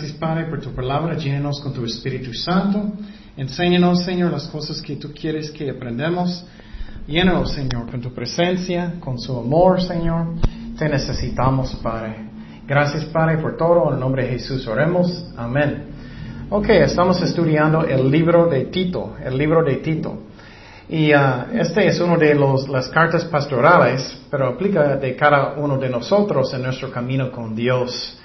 [0.00, 1.14] Gracias Padre por tu palabra.
[1.14, 2.90] Llénenos con tu Espíritu Santo.
[3.36, 6.42] Enséñanos, Señor, las cosas que tú quieres que aprendamos.
[7.06, 10.36] Llénanos, Señor, con tu presencia, con su amor, Señor.
[10.78, 12.16] Te necesitamos, Padre.
[12.66, 13.88] Gracias, Padre, por todo.
[13.88, 15.22] En el nombre de Jesús oremos.
[15.36, 15.88] Amén.
[16.48, 20.22] Ok, estamos estudiando el libro de Tito, el libro de Tito.
[20.88, 25.76] Y uh, este es uno de los, las cartas pastorales, pero aplica de cada uno
[25.76, 28.16] de nosotros en nuestro camino con Dios.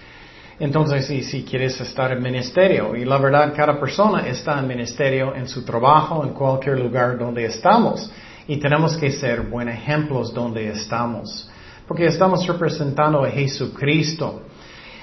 [0.59, 5.35] Entonces, si, si quieres estar en ministerio, y la verdad, cada persona está en ministerio
[5.35, 8.09] en su trabajo, en cualquier lugar donde estamos,
[8.47, 11.49] y tenemos que ser buenos ejemplos donde estamos,
[11.87, 14.43] porque estamos representando a Jesucristo.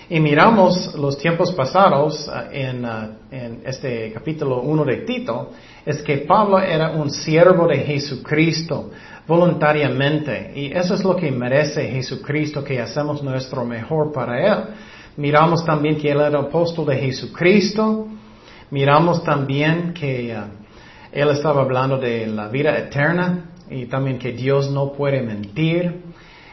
[0.08, 5.50] Y miramos los tiempos pasados uh, en, uh, en este capítulo 1 de Tito,
[5.84, 8.90] es que Pablo era un siervo de Jesucristo
[9.26, 10.52] voluntariamente.
[10.54, 14.64] Y eso es lo que merece Jesucristo, que hacemos nuestro mejor para Él.
[15.16, 18.08] Miramos también que Él era apóstol de Jesucristo.
[18.70, 20.44] Miramos también que uh,
[21.12, 26.00] Él estaba hablando de la vida eterna y también que Dios no puede mentir.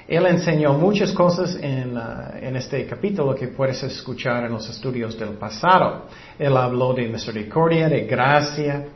[0.07, 6.07] Él enseñó muchas cosas en, este capítulo que puedes escuchar en los estudios del pasado.
[6.37, 8.87] Él habló de misericordia, de gracia,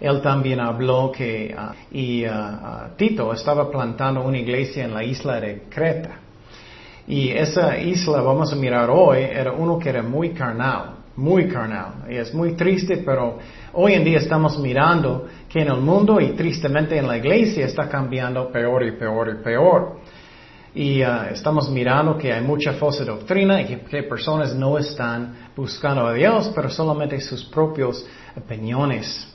[0.00, 5.04] él también habló que uh, y, uh, uh, Tito estaba plantando una iglesia en la
[5.04, 6.21] isla de Creta.
[7.06, 12.04] Y esa isla, vamos a mirar hoy, era uno que era muy carnal, muy carnal.
[12.08, 13.38] Y es muy triste, pero
[13.72, 17.88] hoy en día estamos mirando que en el mundo y tristemente en la iglesia está
[17.88, 19.96] cambiando peor y peor y peor.
[20.74, 25.50] Y uh, estamos mirando que hay mucha falsa doctrina y que, que, personas no están
[25.54, 29.28] buscando a Dios, pero solamente sus propias opiniones.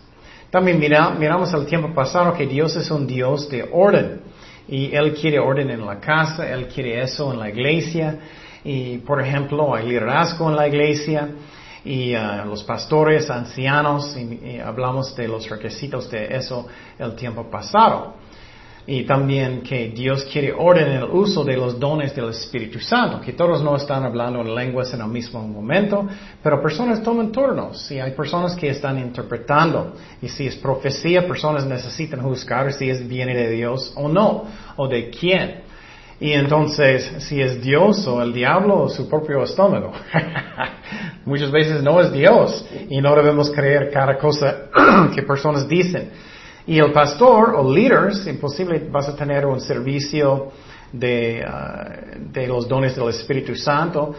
[0.49, 4.21] También mira, miramos el tiempo pasado que Dios es un Dios de orden
[4.67, 8.19] y Él quiere orden en la casa, Él quiere eso en la iglesia.
[8.63, 11.29] Y por ejemplo hay liderazgo en la iglesia.
[11.85, 16.67] Y uh, los pastores, ancianos y, y hablamos de los requisitos de eso
[16.99, 18.15] el tiempo pasado
[18.89, 23.19] y también que Dios quiere orden en el uso de los dones del Espíritu Santo,
[23.19, 26.07] que todos no están hablando en lenguas en el mismo momento,
[26.41, 31.65] pero personas toman turnos y hay personas que están interpretando y si es profecía, personas
[31.65, 34.45] necesitan juzgar si es viene de Dios o no,
[34.77, 35.67] o de quién.
[36.19, 39.91] Y entonces, si es Dios o el diablo o su propio estómago.
[41.25, 44.69] Muchas veces no es Dios y no debemos creer cada cosa
[45.13, 46.09] que personas dicen.
[46.67, 50.51] Y el pastor o líderes, imposible vas a tener un servicio
[50.91, 54.13] de, uh, de los dones del Espíritu Santo.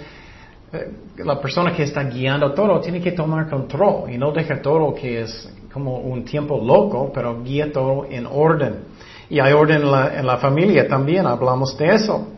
[0.72, 4.94] Eh, la persona que está guiando todo tiene que tomar control y no deja todo
[4.94, 8.84] que es como un tiempo loco, pero guía todo en orden.
[9.30, 12.28] Y hay orden en la familia también, hablamos de eso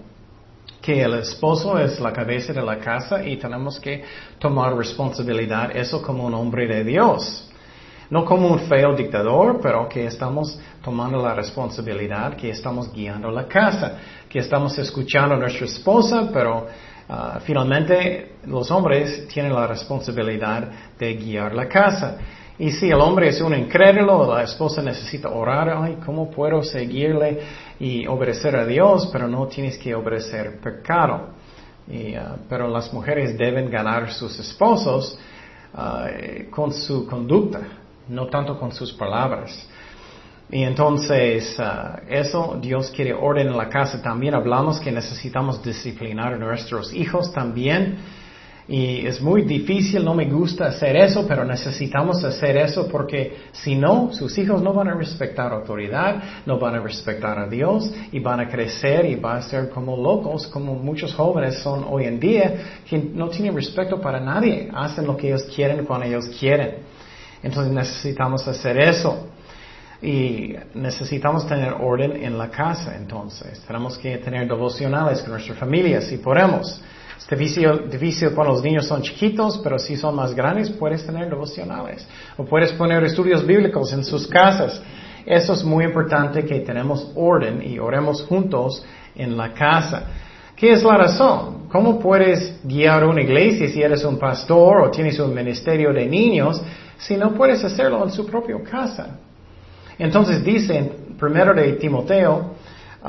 [0.80, 4.02] que el esposo es la cabeza de la casa y tenemos que
[4.38, 7.49] tomar responsabilidad eso como un hombre de Dios.
[8.10, 13.46] No como un feo dictador, pero que estamos tomando la responsabilidad, que estamos guiando la
[13.46, 13.98] casa,
[14.28, 16.66] que estamos escuchando a nuestra esposa, pero
[17.08, 20.68] uh, finalmente los hombres tienen la responsabilidad
[20.98, 22.18] de guiar la casa.
[22.58, 27.40] Y si el hombre es un incrédulo, la esposa necesita orar, ay, ¿cómo puedo seguirle
[27.78, 29.08] y obedecer a Dios?
[29.12, 31.28] Pero no tienes que obedecer pecado.
[31.88, 35.18] Uh, pero las mujeres deben ganar sus esposos
[35.74, 37.60] uh, con su conducta,
[38.10, 39.66] no tanto con sus palabras.
[40.52, 44.02] Y entonces, uh, eso Dios quiere orden en la casa.
[44.02, 47.98] También hablamos que necesitamos disciplinar a nuestros hijos también.
[48.66, 53.74] Y es muy difícil, no me gusta hacer eso, pero necesitamos hacer eso porque si
[53.74, 58.20] no, sus hijos no van a respetar autoridad, no van a respetar a Dios y
[58.20, 62.20] van a crecer y van a ser como locos, como muchos jóvenes son hoy en
[62.20, 62.54] día,
[62.88, 66.89] que no tienen respeto para nadie, hacen lo que ellos quieren cuando ellos quieren.
[67.42, 69.28] Entonces necesitamos hacer eso.
[70.02, 73.60] Y necesitamos tener orden en la casa, entonces.
[73.66, 76.80] Tenemos que tener devocionales con nuestra familia, si podemos.
[77.18, 81.28] Es difícil, difícil cuando los niños son chiquitos, pero si son más grandes, puedes tener
[81.28, 82.08] devocionales.
[82.38, 84.80] O puedes poner estudios bíblicos en sus casas.
[85.26, 88.82] Eso es muy importante que tenemos orden y oremos juntos
[89.14, 90.04] en la casa.
[90.56, 91.68] ¿Qué es la razón?
[91.70, 96.60] ¿Cómo puedes guiar una iglesia si eres un pastor o tienes un ministerio de niños
[97.00, 99.18] si no puedes hacerlo en su propia casa?
[99.98, 102.54] Entonces dice en primero de Timoteo
[103.02, 103.06] uh,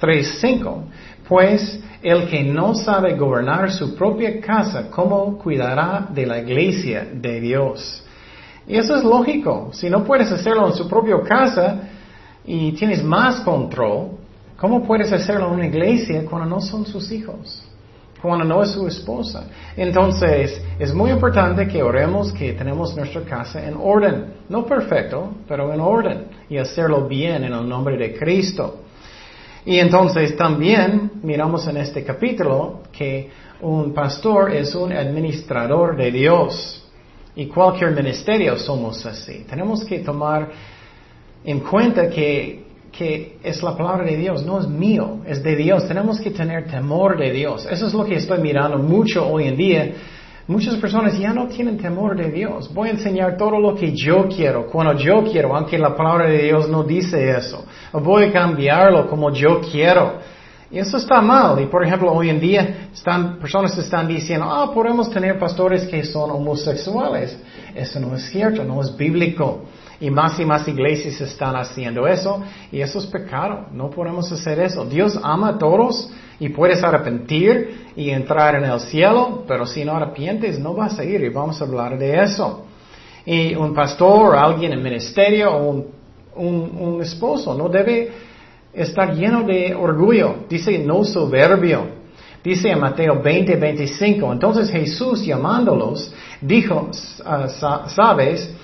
[0.00, 0.82] 3.5,
[1.26, 7.40] pues el que no sabe gobernar su propia casa, ¿cómo cuidará de la iglesia de
[7.40, 8.02] Dios?
[8.66, 9.70] Y eso es lógico.
[9.72, 11.80] Si no puedes hacerlo en su propia casa
[12.44, 14.18] y tienes más control,
[14.58, 17.62] ¿cómo puedes hacerlo en una iglesia cuando no son sus hijos?
[18.24, 19.44] Cuando no es su esposa.
[19.76, 24.32] Entonces, es muy importante que oremos que tenemos nuestra casa en orden.
[24.48, 26.28] No perfecto, pero en orden.
[26.48, 28.80] Y hacerlo bien en el nombre de Cristo.
[29.66, 33.28] Y entonces también miramos en este capítulo que
[33.60, 36.82] un pastor es un administrador de Dios.
[37.36, 39.44] Y cualquier ministerio somos así.
[39.46, 40.48] Tenemos que tomar
[41.44, 42.63] en cuenta que,
[42.96, 45.86] que es la palabra de Dios, no es mío, es de Dios.
[45.88, 47.66] Tenemos que tener temor de Dios.
[47.70, 49.92] Eso es lo que estoy mirando mucho hoy en día.
[50.46, 52.72] Muchas personas ya no tienen temor de Dios.
[52.72, 56.42] Voy a enseñar todo lo que yo quiero, cuando yo quiero, aunque la palabra de
[56.44, 57.64] Dios no dice eso.
[57.92, 60.18] Voy a cambiarlo como yo quiero.
[60.70, 61.60] Y eso está mal.
[61.60, 66.04] Y por ejemplo, hoy en día están, personas están diciendo, ah, podemos tener pastores que
[66.04, 67.36] son homosexuales.
[67.74, 69.62] Eso no es cierto, no es bíblico.
[70.00, 72.42] Y más y más iglesias están haciendo eso.
[72.72, 73.66] Y eso es pecado.
[73.72, 74.84] No podemos hacer eso.
[74.84, 76.10] Dios ama a todos
[76.40, 81.04] y puedes arrepentir y entrar en el cielo, pero si no arrepientes no vas a
[81.04, 82.64] ir y vamos a hablar de eso.
[83.24, 85.70] Y un pastor o alguien en ministerio o
[86.36, 88.10] un, un, esposo no debe
[88.72, 90.34] está lleno de orgullo.
[90.48, 92.04] Dice no soberbio.
[92.42, 94.32] Dice en Mateo 20, 25.
[94.32, 96.12] Entonces Jesús llamándolos
[96.42, 96.90] dijo,
[97.86, 98.54] sabes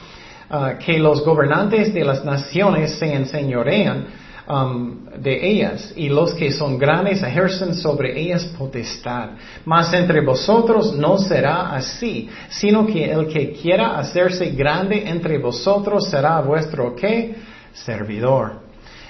[0.50, 4.06] ah, que los gobernantes de las naciones se enseñorean
[4.49, 9.31] um, de ellas y los que son grandes ejercen sobre ellas potestad.
[9.64, 16.08] Mas entre vosotros no será así, sino que el que quiera hacerse grande entre vosotros
[16.08, 17.37] será vuestro qué?
[17.73, 18.61] Servidor.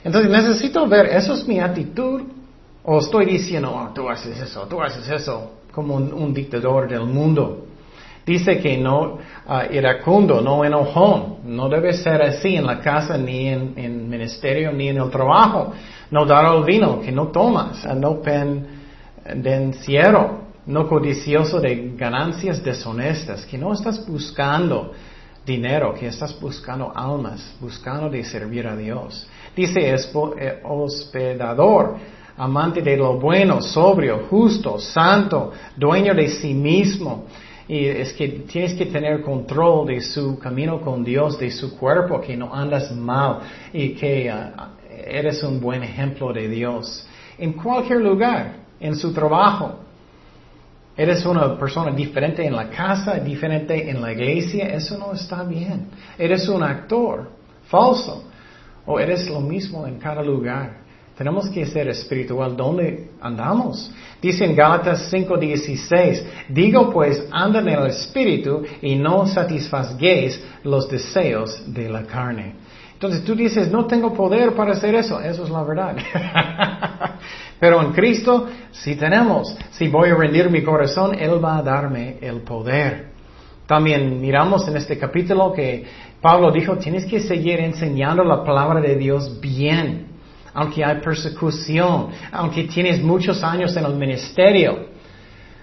[0.05, 2.23] Entonces necesito ver, ¿eso es mi actitud?
[2.83, 7.67] ¿O estoy diciendo, oh, tú haces eso, tú haces eso, como un, dictador del mundo?
[8.25, 11.39] Dice que no uh, iracundo, no enojón.
[11.45, 15.73] No debe ser así en la casa, ni en, el ministerio, ni en el trabajo.
[16.11, 17.85] No dar al vino que no tomas.
[17.97, 18.21] No
[19.25, 20.41] pendenciero.
[20.67, 23.47] No codicioso de ganancias deshonestas.
[23.47, 24.93] Que no estás buscando
[25.45, 29.27] dinero, que estás buscando almas, buscando de servir a Dios.
[29.57, 31.97] Dice eh, hospedador,
[32.37, 37.25] amante de lo bueno, sobrio, justo, santo, dueño de sí mismo.
[37.71, 42.21] Y es que tienes que tener control de su camino con Dios, de su cuerpo,
[42.21, 44.71] que no andas mal y que ah,
[45.07, 47.07] eres un buen ejemplo de Dios.
[47.39, 49.79] En cualquier lugar, en su trabajo,
[50.97, 55.87] Eres una persona diferente en la casa, diferente en la iglesia, eso no está bien.
[56.19, 57.31] Eres un actor
[57.69, 58.25] falso.
[58.85, 60.79] O eres lo mismo en cada lugar.
[61.17, 63.91] Tenemos que ser espiritual donde andamos.
[64.21, 71.63] Dice en Gálatas 5:16, digo pues, andan en el espíritu y no satisfazguéis los deseos
[71.73, 72.55] de la carne.
[73.01, 75.19] Entonces tú dices, no tengo poder para hacer eso.
[75.23, 75.97] Eso es la verdad.
[77.59, 79.57] Pero en Cristo sí tenemos.
[79.71, 83.09] Si voy a rendir mi corazón, Él va a darme el poder.
[83.67, 85.87] También miramos en este capítulo que
[86.21, 90.09] Pablo dijo, tienes que seguir enseñando la palabra de Dios bien,
[90.55, 94.91] aunque hay persecución, aunque tienes muchos años en el ministerio.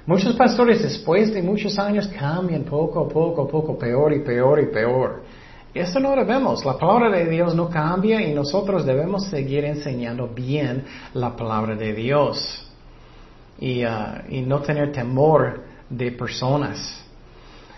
[0.05, 4.67] Muchos pastores después de muchos años cambian poco a poco, poco, peor y peor y
[4.67, 5.23] peor.
[5.73, 6.63] Eso no debemos.
[6.63, 11.93] La palabra de Dios no cambia y nosotros debemos seguir enseñando bien la palabra de
[11.93, 12.67] Dios
[13.59, 17.03] y, uh, no tener temor de personas.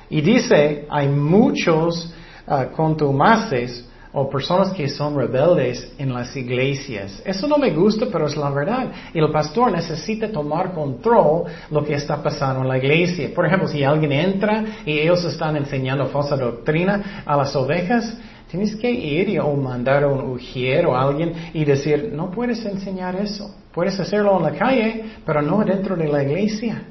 [0.10, 2.14] Y dice, hay muchos
[2.48, 7.22] uh, contumaces o personas que son rebeldes en las iglesias.
[7.24, 8.92] Eso no me gusta, pero es la verdad.
[9.14, 13.30] Y el pastor necesita tomar control lo que está pasando en la iglesia.
[13.36, 18.18] Por ejemplo, si alguien entra y ellos están enseñando falsa doctrina a las ovejas,
[18.50, 22.66] tienes que ir o mandar a un ujier o a alguien y decir, no puedes
[22.66, 23.56] enseñar eso.
[23.72, 26.82] Puedes hacerlo en la calle, pero no dentro de la iglesia.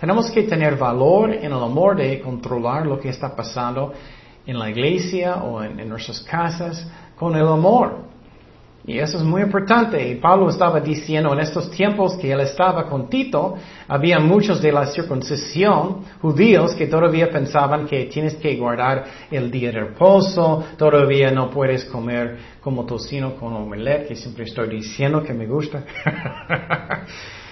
[0.00, 3.92] Tenemos que tener valor en el amor de controlar lo que está pasando
[4.48, 6.84] en la iglesia o en, nuestras casas
[7.16, 8.08] con el amor.
[8.86, 10.08] Y eso es muy importante.
[10.08, 14.72] Y Pablo estaba diciendo en estos tiempos que él estaba con Tito, había muchos de
[14.72, 21.30] la circuncisión judíos que todavía pensaban que tienes que guardar el día de reposo, todavía
[21.30, 25.84] no puedes comer como tocino con omelette, que siempre estoy diciendo que me gusta.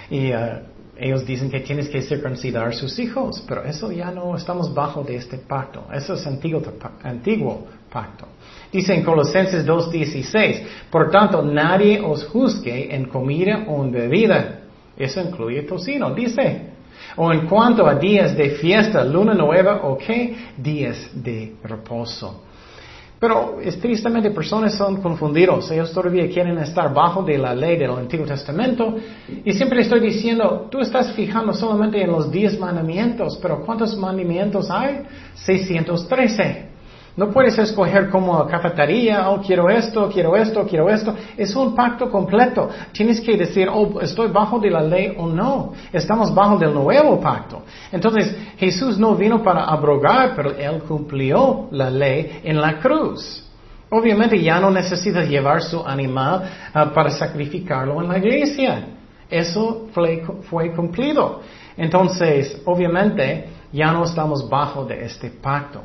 [0.09, 4.73] y uh, ellos dicen que tienes que circuncidar sus hijos, pero eso ya no estamos
[4.73, 5.85] bajo de este pacto.
[5.93, 6.61] Eso es antiguo,
[7.03, 8.27] antiguo pacto.
[8.71, 14.59] Dice en Colosenses 2.16, por tanto nadie os juzgue en comida o en bebida.
[14.97, 16.73] Eso incluye tocino, dice.
[17.15, 22.46] O en cuanto a días de fiesta, luna nueva o qué, días de reposo.
[23.19, 25.71] Pero tristemente personas son confundidos.
[25.71, 28.95] Ellos todavía quieren estar bajo de la ley del Antiguo Testamento.
[29.43, 34.69] Y siempre estoy diciendo, tú estás fijando solamente en los diez mandamientos, pero ¿cuántos mandamientos
[34.69, 35.03] hay?
[35.33, 36.66] 613.
[37.17, 41.15] No puedes escoger como cafetería, oh, quiero esto, quiero esto, quiero esto.
[41.35, 42.69] Es un pacto completo.
[42.91, 45.73] Tienes que decir, oh, estoy bajo de la ley o no.
[45.91, 47.63] Estamos bajo del nuevo pacto.
[47.91, 53.43] Entonces, Jesús no vino para abrogar, pero Él cumplió la ley en la cruz.
[53.89, 58.89] Obviamente ya no necesita llevar su animal ah, para sacrificarlo en la iglesia.
[59.27, 61.41] Eso fue, fue cumplido.
[61.75, 65.81] Entonces, obviamente, ya no estamos bajo de este pacto.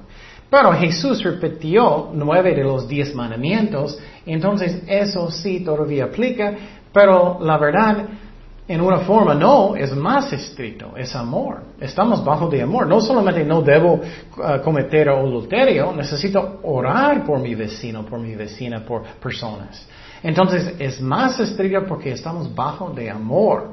[0.53, 6.55] Pero Jesús repitió nueve de los diez mandamientos, entonces eso sí todavía aplica,
[6.93, 8.05] pero la verdad,
[8.69, 11.63] en una forma no, es más estricto, es amor.
[11.81, 12.87] Estamos bajo de amor.
[12.87, 18.85] No solamente no debo uh, cometer adulterio, necesito orar por mi vecino, por mi vecina,
[18.85, 19.89] por personas.
[20.23, 23.71] Entonces es más estricto porque estamos bajo de amor.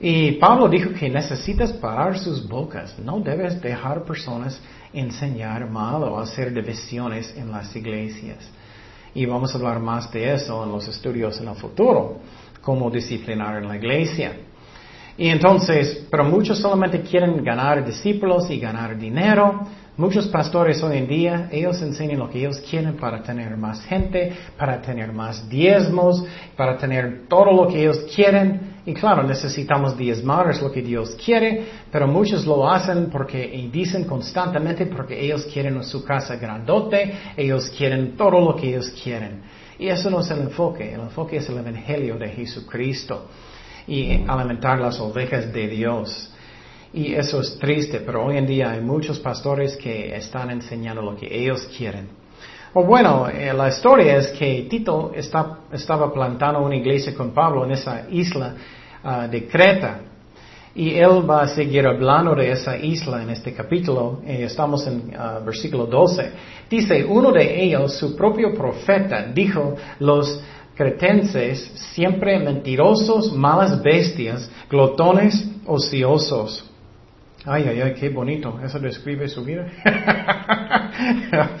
[0.00, 4.60] Y Pablo dijo que necesitas parar sus bocas, no debes dejar personas
[4.92, 8.38] enseñar mal o hacer divisiones en las iglesias.
[9.14, 12.20] Y vamos a hablar más de eso en los estudios en el futuro,
[12.62, 14.36] cómo disciplinar en la iglesia.
[15.16, 19.66] Y entonces, pero muchos solamente quieren ganar discípulos y ganar dinero.
[19.96, 24.32] Muchos pastores hoy en día, ellos enseñan lo que ellos quieren para tener más gente,
[24.56, 26.24] para tener más diezmos,
[26.56, 28.67] para tener todo lo que ellos quieren.
[28.88, 33.68] Y claro, necesitamos diezmar, es lo que Dios quiere, pero muchos lo hacen porque y
[33.68, 39.42] dicen constantemente porque ellos quieren su casa grandote, ellos quieren todo lo que ellos quieren.
[39.78, 43.26] Y eso no es el enfoque, el enfoque es el Evangelio de Jesucristo
[43.86, 46.32] y alimentar las ovejas de Dios.
[46.94, 51.14] Y eso es triste, pero hoy en día hay muchos pastores que están enseñando lo
[51.14, 52.08] que ellos quieren.
[52.72, 57.72] O bueno, eh, la historia es que Tito estaba plantando una iglesia con Pablo en
[57.72, 58.54] esa isla
[59.02, 60.00] Ah, de Creta.
[60.74, 64.20] Y él va a seguir hablando de esa isla en este capítulo.
[64.24, 66.30] Estamos en ah, versículo 12.
[66.70, 70.40] Dice, uno de ellos, su propio profeta, dijo, los
[70.76, 76.64] cretenses, siempre mentirosos, malas bestias, glotones, ociosos.
[77.44, 78.60] Ay, ay, ay, qué bonito.
[78.62, 79.66] Eso describe su vida.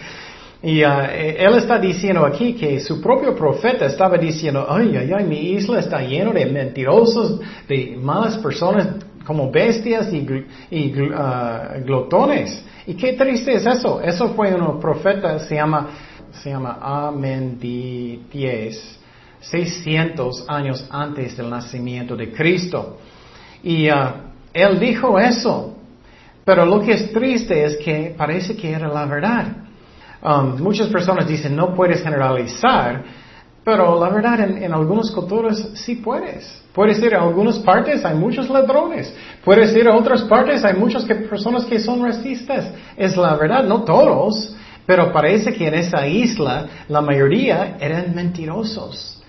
[0.60, 5.24] Y uh, él está diciendo aquí que su propio profeta estaba diciendo, ay, ay, ay,
[5.24, 12.64] mi isla está lleno de mentirosos, de malas personas como bestias y, uh, glotones.
[12.86, 14.00] Y qué triste es eso.
[14.00, 15.90] Eso fue un profeta, se llama,
[16.32, 18.98] se llama Amendities,
[19.40, 22.98] 600 años antes del nacimiento de Cristo.
[23.62, 23.94] Y uh,
[24.52, 25.76] él dijo eso.
[26.44, 29.67] Pero lo que es triste es que parece que era la verdad.
[30.20, 33.04] Um, muchas personas dicen no puedes generalizar,
[33.64, 36.62] pero la verdad en, en algunas culturas sí puedes.
[36.72, 39.14] Puedes ir a algunas partes, hay muchos ladrones.
[39.44, 42.70] Puedes ir a otras partes, hay muchas personas que son racistas.
[42.96, 44.54] Es la verdad, no todos,
[44.86, 49.22] pero parece que en esa isla la mayoría eran mentirosos.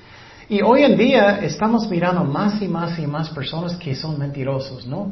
[0.47, 4.87] Y hoy en día estamos mirando más y más y más personas que son mentirosos,
[4.87, 5.11] ¿no?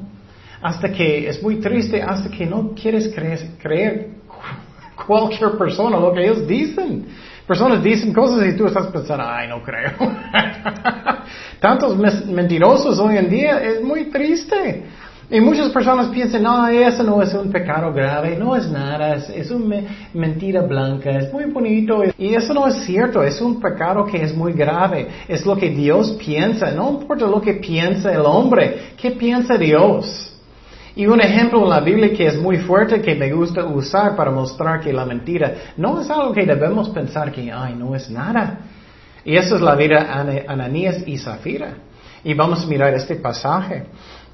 [0.62, 4.17] Hasta que es muy triste, hasta que no quieres creer, creer
[5.08, 7.08] cualquier persona lo que ellos dicen.
[7.48, 9.94] Personas dicen cosas y tú estás pensando, ay, no creo.
[11.62, 11.98] Tantos
[12.28, 14.84] mentirosos hoy en día es muy triste.
[15.30, 19.52] Y muchas personas piensan, no, eso no es un pecado grave, no es nada, es,
[19.52, 19.82] una
[20.14, 22.02] mentira blanca, es muy bonito.
[22.18, 25.08] Y eso no es cierto, es un pecado que es muy grave.
[25.28, 30.37] Es lo que Dios piensa, no importa lo que piensa el hombre, ¿qué piensa Dios?
[30.98, 34.32] Y un ejemplo en la Biblia que es muy fuerte que me gusta usar para
[34.32, 38.62] mostrar que la mentira no es algo que debemos pensar que, ay, no es nada.
[39.24, 41.76] Y esa es la vida de Ananías y Zafira.
[42.24, 43.86] Y vamos a mirar este pasaje.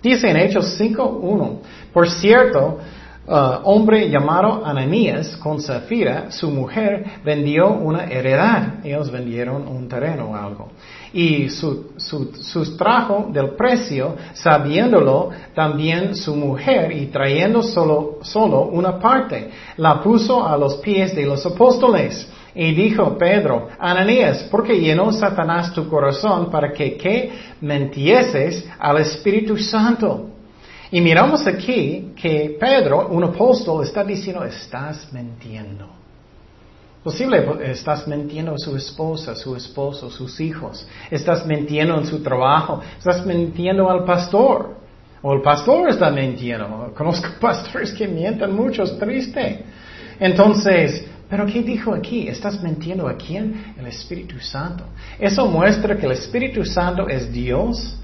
[0.01, 1.59] Dice en Hechos 5.1,
[1.91, 2.79] por cierto,
[3.27, 8.85] uh, hombre llamado Ananías con Zafira, su mujer, vendió una heredad.
[8.85, 10.69] Ellos vendieron un terreno o algo
[11.13, 19.51] y su, sustrajo del precio, sabiéndolo también su mujer y trayendo solo, solo una parte,
[19.77, 22.27] la puso a los pies de los apóstoles.
[22.55, 28.97] Y dijo Pedro, Ananías, ¿por qué llenó Satanás tu corazón para que, que mentieses al
[28.97, 30.32] Espíritu Santo?
[30.93, 35.87] Y miramos aquí que Pedro, un apóstol, está diciendo, estás mintiendo.
[37.03, 40.87] Posible, estás mintiendo a su esposa, su esposo, sus hijos.
[41.09, 42.79] Estás mintiendo en su trabajo.
[42.95, 44.75] Estás mintiendo al pastor.
[45.23, 46.93] O el pastor está mintiendo.
[46.95, 49.65] Conozco pastores que mienten mucho, es triste.
[50.19, 52.27] Entonces, Pero ¿qué dijo aquí?
[52.27, 53.73] ¿Estás mintiendo a quién?
[53.79, 54.83] El Espíritu Santo.
[55.17, 57.97] Eso muestra que el Espíritu Santo es Dios.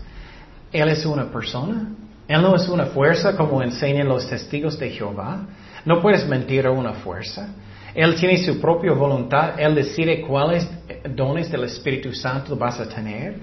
[0.72, 1.99] Él es una persona.
[2.30, 5.48] Él no es una fuerza como enseñan los testigos de Jehová.
[5.84, 7.50] No puedes mentir a una fuerza.
[7.96, 9.60] Él tiene su propia voluntad.
[9.60, 10.70] Él decide cuáles
[11.16, 13.40] dones del Espíritu Santo vas a tener.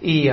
[0.00, 0.28] Y,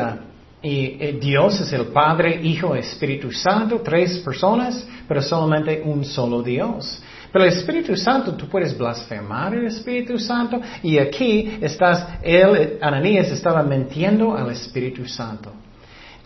[0.64, 6.42] y eh, Dios es el Padre, Hijo, Espíritu Santo, tres personas, pero solamente un solo
[6.42, 7.04] Dios.
[7.32, 13.30] Pero el Espíritu Santo, tú puedes blasfemar el Espíritu Santo y aquí estás, él, Ananías
[13.30, 15.52] estaba mintiendo al Espíritu Santo.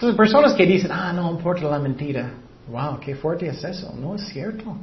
[0.05, 2.29] Entonces, personas que dicen, ah, no importa la mentira.
[2.67, 3.91] Wow, qué fuerte es eso.
[3.99, 4.77] No es cierto.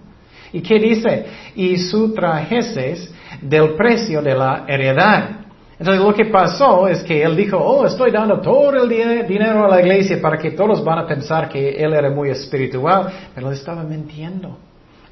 [0.52, 1.26] ¿Y qué dice?
[1.54, 3.08] Y sustrajeses
[3.40, 5.30] del precio de la heredad.
[5.78, 9.68] Entonces lo que pasó es que él dijo, oh, estoy dando todo el dinero a
[9.68, 13.54] la iglesia para que todos van a pensar que él era muy espiritual, pero él
[13.54, 14.58] estaba mintiendo.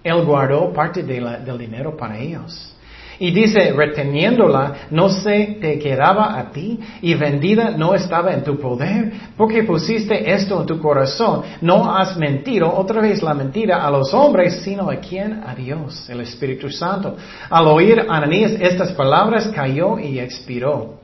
[0.02, 2.76] Él guardó parte del dinero para ellos.
[3.20, 8.58] Y dice, reteniéndola, no se te quedaba a ti y vendida no estaba en tu
[8.58, 11.42] poder, porque pusiste esto en tu corazón.
[11.60, 15.42] No has mentido, otra vez la mentira, a los hombres, sino a quien?
[15.46, 17.14] A Dios, el Espíritu Santo.
[17.50, 20.94] Al oír Ananías estas palabras, cayó y expiró.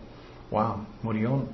[0.51, 1.45] Wow, murió.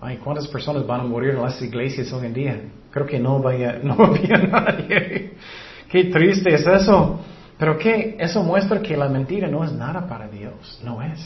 [0.00, 2.60] Ay, ¿cuántas personas van a morir en las iglesias hoy en día?
[2.92, 5.32] Creo que no vaya, no había nadie.
[5.90, 7.18] Qué triste es eso.
[7.64, 11.18] Pero que eso muestra que la mentira no es nada para Dios, no es.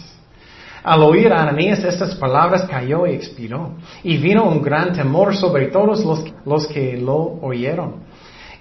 [0.84, 3.72] Al oír a Ananías estas palabras cayó y expiró.
[4.04, 8.04] Y vino un gran temor sobre todos los, los que lo oyeron.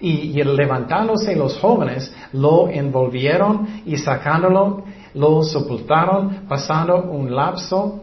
[0.01, 8.01] Y, y, levantándose los jóvenes, lo envolvieron y sacándolo, lo sepultaron, pasando un lapso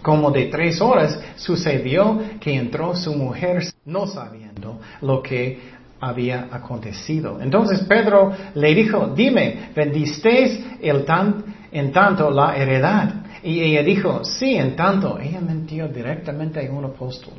[0.00, 5.73] como de tres horas, sucedió que entró su mujer no sabiendo lo que
[6.08, 7.40] había acontecido.
[7.40, 13.14] Entonces Pedro le dijo, dime, ¿vendisteis el tan, en tanto la heredad?
[13.42, 15.18] Y ella dijo, sí, en tanto.
[15.18, 17.34] Ella mintió directamente a un apóstol.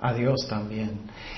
[0.00, 0.90] A Dios también.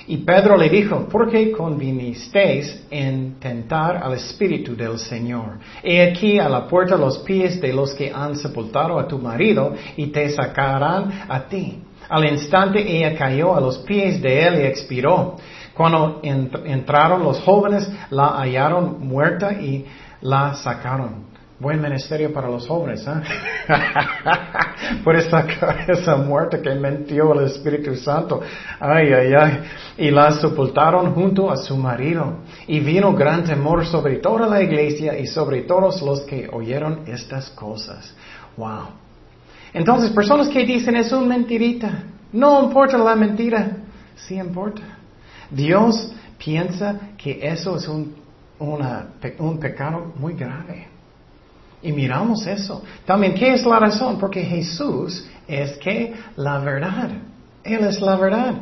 [0.06, 5.58] Y Pedro le dijo, ¿por qué convinisteis en tentar al Espíritu del Señor?
[5.82, 9.74] He aquí a la puerta los pies de los que han sepultado a tu marido
[9.96, 11.78] y te sacarán a ti.
[12.10, 15.36] Al instante ella cayó a los pies de él y expiró.
[15.80, 19.86] Cuando entraron los jóvenes, la hallaron muerta y
[20.20, 21.24] la sacaron.
[21.58, 23.22] Buen ministerio para los jóvenes, ¿eh?
[25.04, 28.42] Puedes sacar esa muerte que mentió el Espíritu Santo.
[28.78, 29.60] Ay, ay, ay.
[29.96, 32.40] Y la sepultaron junto a su marido.
[32.66, 37.48] Y vino gran temor sobre toda la iglesia y sobre todos los que oyeron estas
[37.48, 38.14] cosas.
[38.58, 38.88] Wow.
[39.72, 42.02] Entonces, personas que dicen es una mentirita.
[42.34, 43.78] No importa la mentira.
[44.14, 44.99] Sí importa.
[45.50, 48.14] Dios piensa que eso es un,
[48.58, 50.88] un pecado muy grave.
[51.82, 52.82] Y miramos eso.
[53.06, 54.18] También, ¿qué es la razón?
[54.18, 57.10] Porque Jesús es que la verdad.
[57.64, 58.54] Él es la verdad.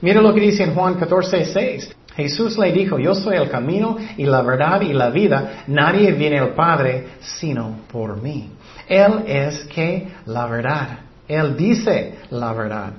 [0.00, 1.96] Mira lo que dice en Juan 14, 6.
[2.16, 5.64] Jesús le dijo, yo soy el camino y la verdad y la vida.
[5.66, 8.50] Nadie viene al Padre sino por mí.
[8.88, 10.98] Él es que la verdad.
[11.26, 12.92] Él dice la verdad.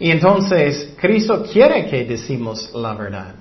[0.00, 3.34] Y entonces Cristo quiere que decimos la verdad.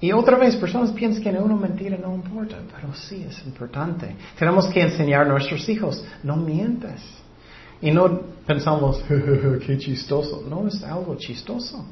[0.00, 4.14] Y otra vez, personas piensan que una mentira no importa, pero sí es importante.
[4.38, 7.02] Tenemos que enseñar a nuestros hijos, no mientas.
[7.80, 9.02] Y no pensamos,
[9.66, 10.44] qué chistoso.
[10.48, 11.84] No es algo chistoso.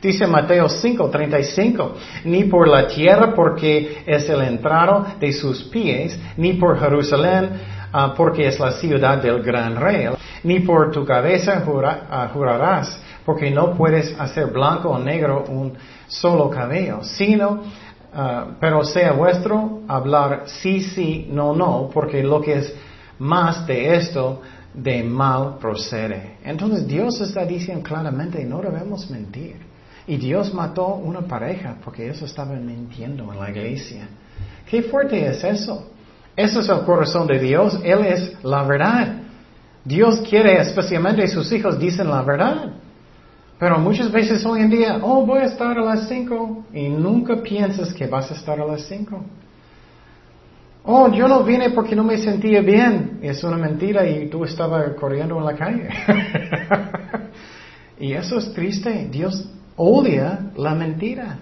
[0.00, 1.92] Dice Mateo 5:35,
[2.24, 7.50] ni por la tierra porque es el entrado de sus pies, ni por Jerusalén
[7.92, 10.08] ah, porque es la ciudad del gran rey,
[10.44, 11.64] ni por tu cabeza
[12.10, 15.72] ah, jurarás porque no puedes hacer blanco o negro un
[16.06, 22.58] solo cabello, sino, uh, pero sea vuestro hablar sí, sí, no, no, porque lo que
[22.58, 22.74] es
[23.18, 24.42] más de esto,
[24.74, 26.38] de mal procede.
[26.44, 29.56] Entonces Dios está diciendo claramente, no debemos mentir.
[30.06, 34.06] Y Dios mató una pareja porque ellos estaban mintiendo en la iglesia.
[34.68, 35.90] Qué fuerte es eso.
[36.36, 37.78] Eso es el corazón de Dios.
[37.82, 39.13] Él es la verdad.
[39.84, 42.72] Dios quiere, especialmente sus hijos, dicen la verdad.
[43.58, 47.36] Pero muchas veces hoy en día, oh, voy a estar a las cinco y nunca
[47.36, 49.24] piensas que vas a estar a las cinco.
[50.84, 53.20] Oh, yo no vine porque no me sentía bien.
[53.22, 55.88] Es una mentira y tú estabas corriendo en la calle.
[58.00, 59.08] y eso es triste.
[59.10, 61.38] Dios odia la mentira.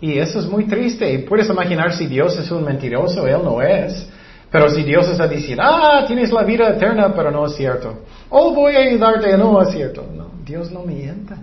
[0.00, 1.12] Y eso es muy triste.
[1.12, 4.08] Y puedes imaginar si Dios es un mentiroso, Él no es.
[4.56, 8.04] Pero si Dios está diciendo, ah, tienes la vida eterna, pero no es cierto.
[8.30, 10.06] Oh, voy a ayudarte, no es cierto.
[10.16, 10.30] No.
[10.46, 11.36] Dios no mienta.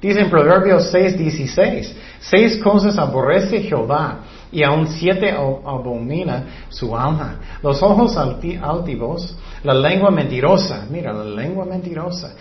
[0.00, 7.40] Dice en Proverbios 6, 16, seis cosas aborrece Jehová y aún siete abomina su alma.
[7.62, 12.36] Los ojos altivos, la lengua mentirosa, mira, la lengua mentirosa,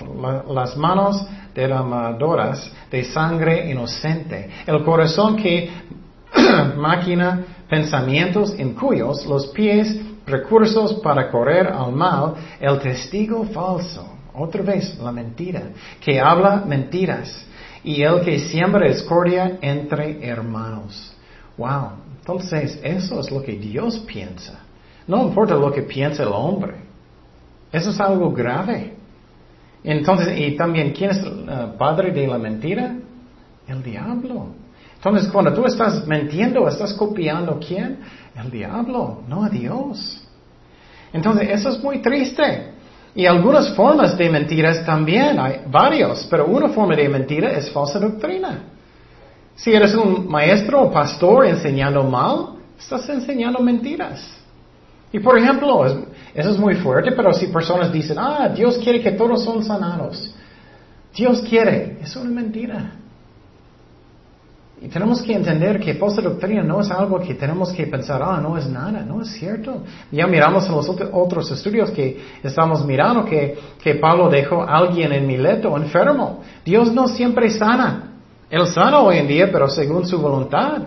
[0.49, 5.69] las manos derramadoras de sangre inocente, el corazón que
[6.77, 14.61] máquina pensamientos en cuyos los pies recursos para correr al mal, el testigo falso, otra
[14.63, 15.63] vez la mentira,
[16.01, 17.45] que habla mentiras,
[17.83, 21.13] y el que siembra discordia entre hermanos.
[21.57, 24.59] Wow, entonces eso es lo que Dios piensa.
[25.07, 26.75] No importa lo que piense el hombre.
[27.71, 28.93] Eso es algo grave.
[29.83, 32.95] Entonces, y también, ¿quién es el eh, padre de la mentira?
[33.67, 34.47] El diablo.
[34.99, 37.99] Entonces, cuando tú estás mintiendo, estás copiando quién?
[38.35, 40.21] El diablo, no a Dios.
[41.13, 42.73] Entonces, eso es muy triste.
[43.15, 47.97] Y algunas formas de mentiras también, hay varios, pero una forma de mentira es falsa
[47.97, 48.65] doctrina.
[49.55, 54.21] Si eres un maestro o pastor enseñando mal, estás enseñando mentiras.
[55.13, 59.11] Y por ejemplo, eso es muy fuerte, pero si personas dicen, ah, Dios quiere que
[59.11, 60.35] todos son sanados.
[61.15, 62.98] Dios quiere, es una mentira.
[64.81, 68.39] Y tenemos que entender que falsa doctrina no es algo que tenemos que pensar, ah,
[68.41, 69.83] no es nada, no es cierto.
[70.09, 75.11] Ya miramos en los otros estudios que estamos mirando que, que Pablo dejó a alguien
[75.11, 76.43] en Mileto enfermo.
[76.63, 78.13] Dios no siempre sana.
[78.49, 80.81] Él sana hoy en día, pero según su voluntad.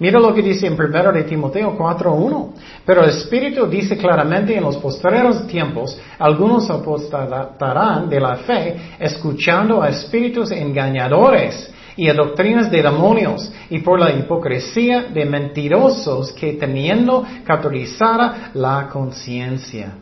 [0.00, 2.52] Mira lo que dice en 1 de Timoteo 4.1.
[2.84, 9.82] Pero el Espíritu dice claramente en los postreros tiempos, algunos apostarán de la fe, escuchando
[9.82, 16.54] a espíritus engañadores y a doctrinas de demonios y por la hipocresía de mentirosos que
[16.54, 19.92] teniendo cauterizada la conciencia.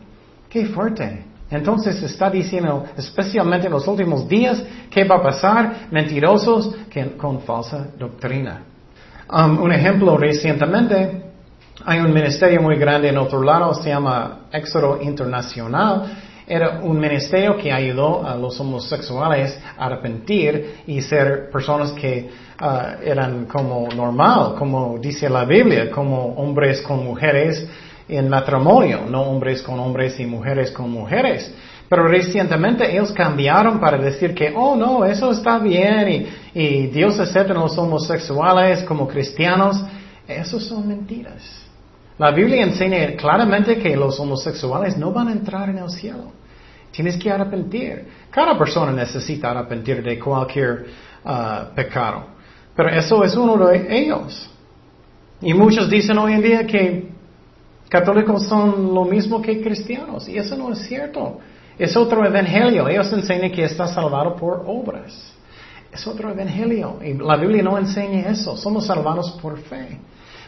[0.49, 1.25] Qué fuerte.
[1.49, 5.87] Entonces está diciendo, especialmente en los últimos días, ¿qué va a pasar?
[5.91, 6.75] Mentirosos
[7.17, 8.63] con falsa doctrina.
[9.31, 11.23] Um, un ejemplo recientemente,
[11.85, 17.57] hay un ministerio muy grande en otro lado, se llama Éxodo Internacional, era un ministerio
[17.57, 22.29] que ayudó a los homosexuales a arrepentir y ser personas que
[22.61, 27.65] uh, eran como normal, como dice la Biblia, como hombres con mujeres
[28.07, 31.53] en matrimonio, no hombres con hombres y mujeres con mujeres.
[31.87, 36.09] Pero recientemente ellos cambiaron para decir que, oh no, eso está bien
[36.53, 39.81] y, y Dios acepta a los homosexuales como cristianos.
[40.27, 41.63] Esos son mentiras.
[42.17, 46.31] La Biblia enseña claramente que los homosexuales no van a entrar en el cielo.
[46.91, 48.07] Tienes que arrepentir.
[48.29, 50.85] Cada persona necesita arrepentir de cualquier
[51.25, 52.27] uh, pecado.
[52.75, 54.49] Pero eso es uno de ellos.
[55.41, 57.11] Y muchos dicen hoy en día que
[57.89, 60.29] católicos son lo mismo que cristianos.
[60.29, 61.39] Y eso no es cierto.
[61.79, 62.87] Es otro evangelio.
[62.87, 65.33] Ellos enseñan que está salvado por obras.
[65.91, 66.99] Es otro evangelio.
[67.03, 68.55] Y la Biblia no enseña eso.
[68.55, 69.99] Somos salvados por fe.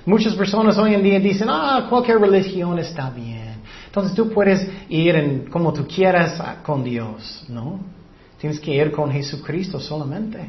[0.06, 3.56] Muchas personas hoy en día dicen, ah, cualquier religión está bien.
[3.88, 7.80] Entonces tú puedes ir en, como tú quieras con Dios, ¿no?
[8.40, 10.48] Tienes que ir con Jesucristo solamente.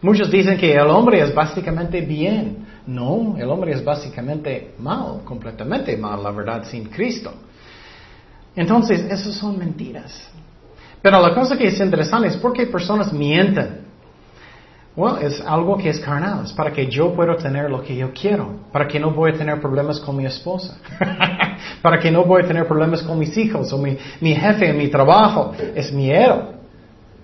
[0.00, 2.66] Muchos dicen que el hombre es básicamente bien.
[2.86, 7.34] No, el hombre es básicamente mal, completamente mal, la verdad, sin Cristo.
[8.54, 10.30] Entonces, esas son mentiras.
[11.02, 13.87] Pero la cosa que es interesante es por qué personas mienten.
[14.98, 18.12] Bueno, es algo que es carnal, es para que yo pueda tener lo que yo
[18.12, 20.76] quiero, para que no voy a tener problemas con mi esposa,
[21.82, 24.88] para que no voy a tener problemas con mis hijos o mi, mi jefe mi
[24.88, 26.52] trabajo, es miedo.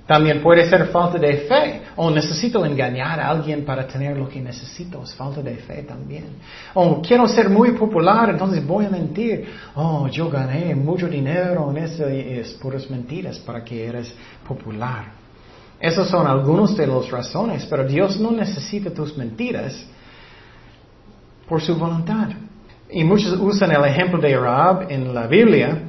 [0.06, 4.40] También puede ser falta de fe, o necesito engañar a alguien para tener lo que
[4.40, 6.26] necesito, es falta de fe también.
[6.74, 9.48] O quiero ser muy popular, entonces voy a mentir.
[9.74, 14.14] Oh, yo gané mucho dinero en eso es puras mentiras para que eres
[14.46, 15.23] popular.
[15.85, 19.85] Esos son algunos de las razones, pero Dios no necesita tus mentiras
[21.47, 22.31] por su voluntad.
[22.90, 25.83] Y muchos usan el ejemplo de Rahab en la Biblia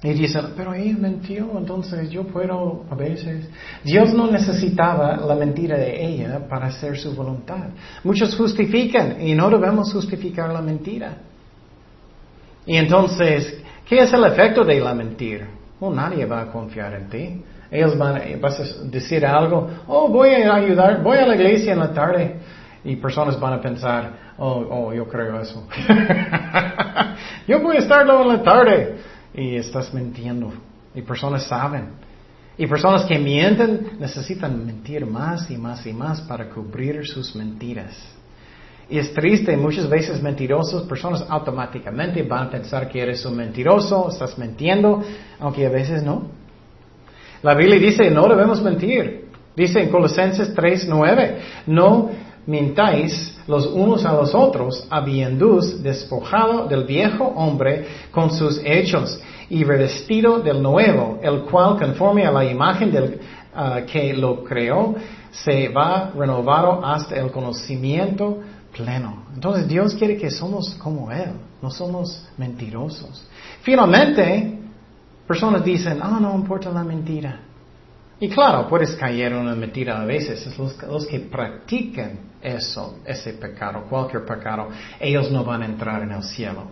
[0.00, 3.48] y dicen, pero ella mintió, entonces yo puedo a veces.
[3.82, 7.70] Dios no necesitaba la mentira de ella para hacer su voluntad.
[8.04, 11.16] Muchos justifican y no debemos justificar la mentira.
[12.64, 15.48] Y entonces, ¿qué es el efecto de la mentira?
[15.80, 17.42] Nadie va a confiar en ti.
[17.70, 21.78] Ellos van, vas a decir algo, oh, voy a ayudar, voy a la iglesia en
[21.78, 22.36] la tarde.
[22.82, 25.66] Y personas van a pensar, oh, oh yo creo eso.
[27.46, 28.96] yo voy a estarlo en la tarde.
[29.34, 30.52] Y estás mintiendo.
[30.94, 31.90] Y personas saben.
[32.56, 37.96] Y personas que mienten necesitan mentir más y más y más para cubrir sus mentiras.
[38.90, 44.10] Y es triste, muchas veces mentirosos, personas automáticamente van a pensar que eres un mentiroso,
[44.10, 45.00] estás mintiendo,
[45.38, 46.39] aunque a veces no.
[47.42, 49.28] La Biblia dice, no debemos mentir.
[49.56, 51.34] Dice en Colosenses 3.9,
[51.66, 52.10] no
[52.46, 59.64] mintáis los unos a los otros, habiéndose despojado del viejo hombre con sus hechos y
[59.64, 63.20] revestido del nuevo, el cual conforme a la imagen del
[63.54, 64.94] ah, que lo creó,
[65.30, 68.38] se va renovado hasta el conocimiento
[68.76, 69.24] pleno.
[69.34, 73.26] Entonces Dios quiere que somos como Él, no somos mentirosos.
[73.62, 74.59] Finalmente,
[75.30, 77.38] personas dicen, ah, no importa la mentira.
[78.18, 80.44] Y claro, puedes caer en una mentira a veces.
[80.58, 86.10] Los, los que practican eso, ese pecado, cualquier pecado, ellos no van a entrar en
[86.10, 86.64] el cielo.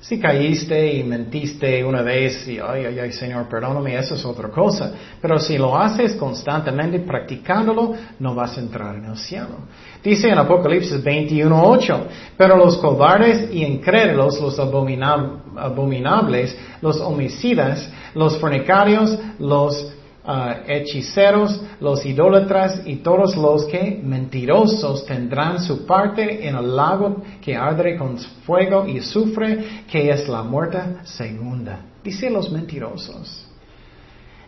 [0.00, 4.48] Si caíste y mentiste una vez y, ay, ay, ay, Señor, perdóname, eso es otra
[4.48, 4.94] cosa.
[5.20, 9.58] Pero si lo haces constantemente practicándolo, no vas a entrar en el cielo.
[10.02, 12.00] Dice en Apocalipsis 21.8,
[12.34, 19.92] pero los cobardes y incrédulos, los abominables, los homicidas, los fornicarios, los
[20.32, 27.20] Ah, hechiceros, los idólatras y todos los que mentirosos tendrán su parte en el lago
[27.42, 28.16] que arde con
[28.46, 31.80] fuego y sufre, que es la muerte segunda.
[32.04, 33.44] Dice los mentirosos.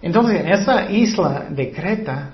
[0.00, 2.30] Entonces, en esa isla de Creta,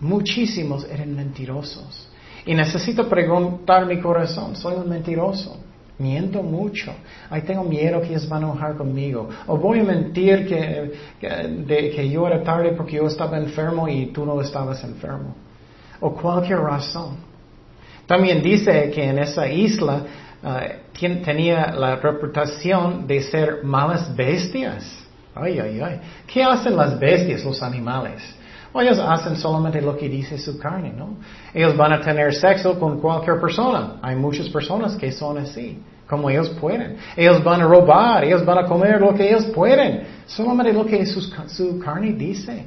[0.00, 2.08] muchísimos eran mentirosos.
[2.44, 5.60] Y necesito preguntar mi corazón, ¿soy un mentiroso?
[5.98, 6.94] Miento mucho.
[7.28, 9.28] Ay, tengo miedo que ellos van a enojar conmigo.
[9.48, 14.24] O voy a mentir que, que yo era tarde porque yo estaba enfermo y tú
[14.24, 15.34] no estabas enfermo.
[16.00, 17.16] O cualquier razón.
[18.06, 20.02] También dice que en esa isla
[20.42, 20.62] ah,
[21.24, 25.04] tenía la reputación de ser malas bestias.
[25.34, 26.00] Ay, ay, ay.
[26.26, 28.22] ¿Qué hacen las bestias, los animales?
[28.74, 31.16] Ellos hacen solamente lo que dice su carne, ¿no?
[31.54, 33.96] Ellos van a tener sexo con cualquier persona.
[34.02, 36.96] Hay muchas personas que son así, como ellos pueden.
[37.16, 41.04] Ellos van a robar, ellos van a comer lo que ellos pueden, solamente lo que
[41.06, 42.66] su carne dice.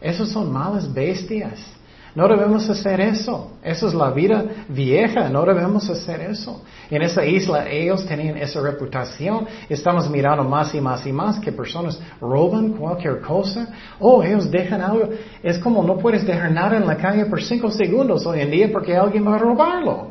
[0.00, 1.79] Esos son malas bestias.
[2.14, 3.52] No debemos hacer eso.
[3.62, 5.28] Eso es la vida vieja.
[5.28, 6.62] No debemos hacer eso.
[6.90, 9.46] En esa isla ellos tenían esa reputación.
[9.68, 13.68] Estamos mirando más y más y más que personas roban cualquier cosa.
[14.00, 15.10] Oh, ellos dejan algo.
[15.42, 18.68] Es como no puedes dejar nada en la calle por cinco segundos hoy en día
[18.72, 20.10] porque alguien va a robarlo.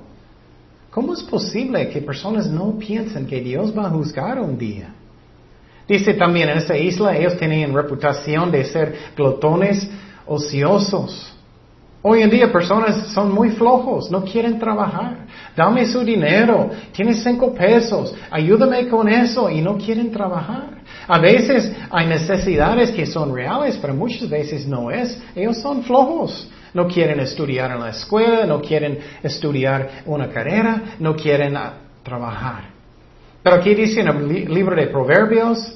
[0.89, 4.93] ¿Cómo es posible que personas no piensen que Dios va a juzgar un día?
[5.87, 9.89] Dice también en esa isla ellos tenían reputación de ser glotones
[10.25, 11.33] ociosos.
[12.01, 15.25] Hoy en día personas son muy flojos, no quieren trabajar.
[15.55, 20.79] Dame su dinero, tienes cinco pesos, ayúdame con eso y no quieren trabajar.
[21.07, 25.21] A veces hay necesidades que son reales, pero muchas veces no es.
[25.35, 26.49] Ellos son flojos.
[26.73, 32.69] No quieren estudiar en la escuela, no quieren estudiar una carrera, no quieren ah, trabajar.
[33.43, 35.75] Pero aquí dice en el libro de Proverbios,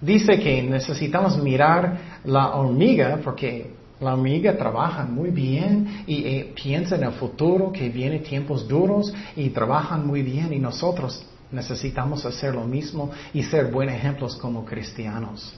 [0.00, 6.96] dice que necesitamos mirar la hormiga porque la amiga trabaja muy bien y eh, piensa
[6.96, 12.54] en el futuro, que viene tiempos duros y trabajan muy bien y nosotros necesitamos hacer
[12.54, 15.54] lo mismo y ser buenos ejemplos como cristianos.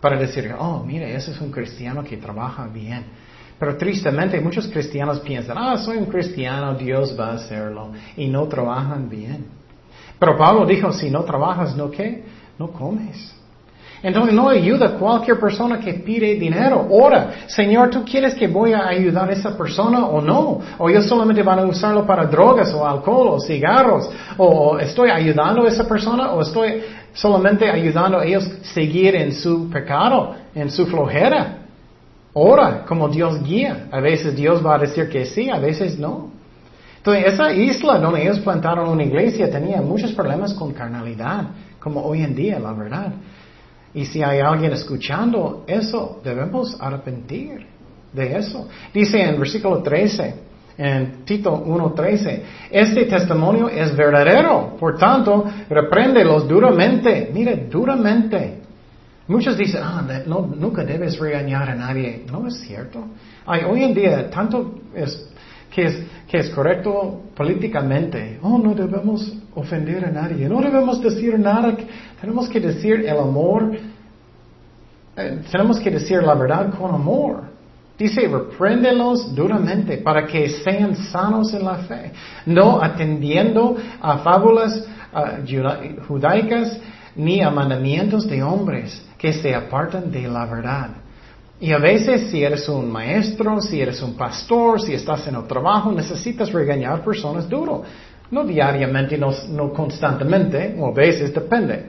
[0.00, 3.04] Para decir, oh, mire, ese es un cristiano que trabaja bien.
[3.58, 8.46] Pero tristemente muchos cristianos piensan, ah, soy un cristiano, Dios va a hacerlo y no
[8.48, 9.46] trabajan bien.
[10.18, 12.24] Pero Pablo dijo, si no trabajas, ¿no qué?
[12.58, 13.34] No comes.
[14.04, 16.86] Entonces no ayuda cualquier persona que pide dinero.
[16.90, 20.60] Ora, Señor, ¿tú quieres que voy a ayudar a esa persona o no?
[20.76, 24.10] O ellos solamente van a usarlo para drogas o alcohol o cigarros.
[24.36, 26.82] O estoy ayudando a esa persona o estoy
[27.14, 31.60] solamente ayudando a ellos seguir en su pecado, en su flojera.
[32.34, 33.88] Ora, como Dios guía.
[33.90, 36.28] A veces Dios va a decir que sí, a veces no.
[36.98, 41.44] Entonces, esa isla donde ellos plantaron una iglesia tenía muchos problemas con carnalidad,
[41.80, 43.14] como hoy en día, la verdad.
[43.94, 47.66] Y si hay alguien escuchando eso, debemos arrepentir
[48.12, 48.68] de eso.
[48.92, 50.34] Dice en versículo 13,
[50.76, 57.30] en Tito 1.13, este testimonio es verdadero, por tanto, repréndelos duramente.
[57.32, 58.60] Mire, duramente.
[59.26, 62.24] Muchos dicen, ah, no, nunca debes regañar a nadie.
[62.30, 63.06] No es cierto.
[63.46, 65.30] Hay, hoy en día, tanto es
[65.74, 68.38] que, es que es correcto políticamente.
[68.42, 70.48] Oh, no debemos ofender a nadie.
[70.48, 71.76] No debemos decir nada.
[72.20, 73.76] Tenemos que decir el amor.
[75.16, 77.54] Eh, tenemos que decir la verdad con amor.
[77.98, 82.12] Dice, repréndelos duramente para que sean sanos en la fe,
[82.44, 84.84] no atendiendo a fábulas
[86.08, 86.80] judaicas
[87.14, 91.03] ni a mandamientos de hombres que se apartan de la verdad.
[91.60, 95.46] Y a veces si eres un maestro, si eres un pastor, si estás en el
[95.46, 97.82] trabajo, necesitas regañar personas duro.
[98.30, 101.86] No diariamente, no, constantemente, o a veces depende.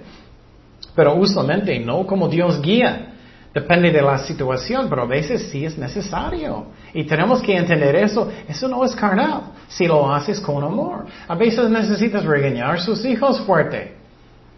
[0.96, 3.12] Pero usualmente no como Dios guía.
[3.54, 6.68] Depende de la situación, pero a veces sí es necesario.
[6.94, 8.30] Y tenemos que entender eso.
[8.48, 11.06] Eso no es carnal, si lo haces con amor.
[11.28, 13.96] A veces necesitas regañar a sus hijos fuerte.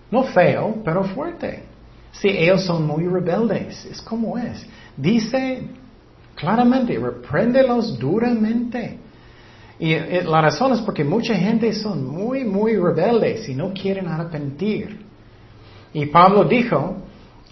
[0.09, 1.63] No feo, pero fuerte.
[2.11, 4.65] Si ellos son muy rebeldes, es como es.
[4.95, 5.67] Dice
[6.35, 8.99] claramente, repréndelos duramente.
[9.79, 14.07] Y eh, la razón es porque mucha gente son muy, muy rebeldes y no quieren
[14.07, 15.05] arrepentir.
[15.93, 16.97] Y Pablo dijo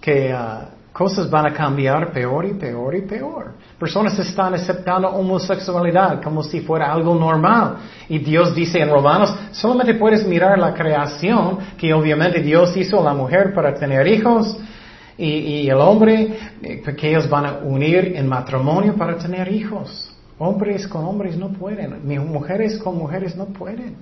[0.02, 3.52] que ah, cosas van a cambiar peor y peor y peor.
[3.78, 7.80] Personas están aceptando homosexualidad como si fuera algo normal.
[8.08, 13.04] Y Dios dice en Romanos, solamente puedes mirar la creación, que obviamente Dios hizo a
[13.04, 14.58] la mujer para tener hijos
[15.18, 20.16] y, y el hombre, eh, que ellos van a unir en matrimonio para tener hijos.
[20.40, 23.98] Hombres con hombres no pueden, mujeres con mujeres no pueden.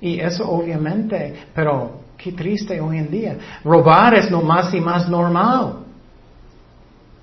[0.00, 3.36] Y eso obviamente, pero qué triste hoy en día.
[3.62, 5.84] Robar es lo más y más normal.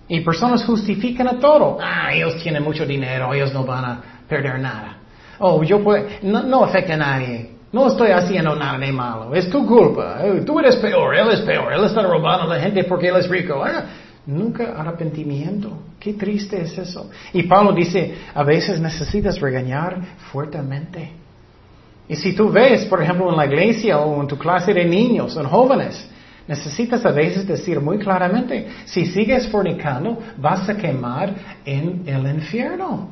[0.07, 1.77] Y personas justifican a todo.
[1.81, 4.97] Ah, ellos tienen mucho dinero, ellos no van a perder nada.
[5.39, 7.55] Oh, yo puedo, no, afecta a nadie.
[7.71, 9.35] No estoy haciendo nada de malo.
[9.35, 10.19] Es tu culpa.
[10.23, 11.73] Eh, tú eres peor, él es peor.
[11.73, 13.61] Él está robando a la gente porque él es rico.
[13.63, 13.83] Ah,
[14.27, 15.77] nunca arrepentimiento.
[15.99, 17.09] Qué triste es eso.
[17.33, 19.99] Y Pablo dice, a veces necesitas regañar
[20.31, 21.11] fuertemente.
[22.07, 25.35] Y si tú ves, por ejemplo, en la iglesia o en tu clase de niños,
[25.35, 26.07] en jóvenes,
[26.47, 31.33] Necesitas a veces decir muy claramente, si sigues fornicando, vas a quemar
[31.65, 33.09] en el infierno.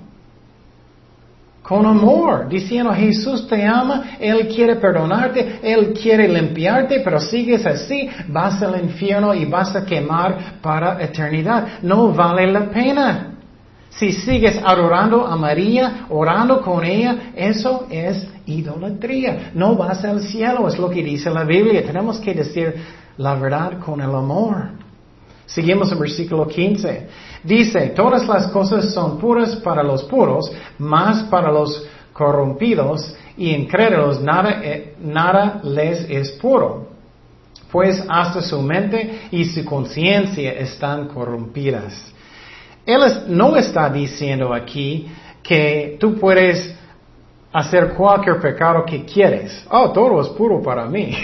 [1.63, 8.09] Con amor, diciendo Jesús te ama, Él quiere perdonarte, Él quiere limpiarte, pero sigues así,
[8.27, 11.79] vas al infierno y vas a quemar para eternidad.
[11.81, 13.29] No vale la pena.
[13.89, 19.51] Si sigues adorando a María, orando con ella, eso es idolatría.
[19.53, 21.85] No vas al cielo, es lo que dice la Biblia.
[21.85, 22.75] Tenemos que decir
[23.17, 24.69] la verdad con el amor.
[25.45, 27.07] Seguimos en versículo 15.
[27.43, 34.21] Dice, todas las cosas son puras para los puros, más para los corrompidos y incrédulos
[34.21, 36.87] nada, eh, nada les es puro,
[37.71, 42.11] pues hasta su mente y su conciencia están corrompidas.
[42.85, 45.07] Él no está diciendo aquí
[45.41, 46.75] que tú puedes
[47.53, 49.65] hacer cualquier pecado que quieres.
[49.69, 51.15] Oh, todo es puro para mí.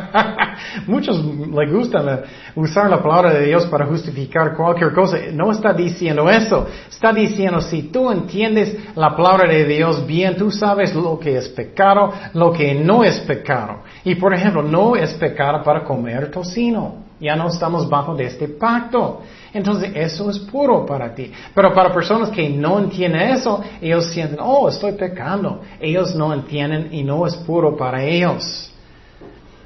[0.86, 2.22] Muchos le gustan
[2.54, 5.18] usar la palabra de Dios para justificar cualquier cosa.
[5.32, 6.66] No está diciendo eso.
[6.88, 11.50] Está diciendo, si tú entiendes la palabra de Dios bien, tú sabes lo que es
[11.50, 13.82] pecado, lo que no es pecado.
[14.04, 17.11] Y por ejemplo, no es pecado para comer tocino.
[17.22, 19.20] Ya no estamos bajo de este pacto.
[19.54, 21.30] Entonces eso es puro para ti.
[21.54, 25.60] Pero para personas que no entienden eso, ellos sienten, oh, estoy pecando.
[25.78, 28.71] Ellos no entienden y no es puro para ellos.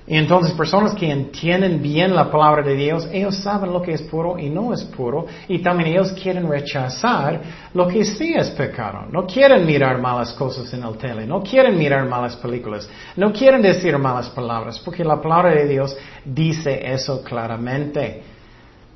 [0.09, 4.03] Y entonces personas que entienden bien la palabra de Dios, ellos saben lo que es
[4.03, 5.27] puro y no es puro.
[5.49, 7.41] Y también ellos quieren rechazar
[7.75, 9.07] lo que sí es pecado.
[9.11, 13.61] No quieren mirar malas cosas en el tele, no quieren mirar malas películas, no quieren
[13.61, 18.23] decir malas palabras, porque la palabra de Dios dice eso claramente.